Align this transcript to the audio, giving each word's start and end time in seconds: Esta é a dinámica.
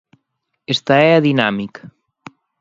Esta 0.73 0.95
é 1.09 1.11
a 1.15 1.23
dinámica. 1.27 1.83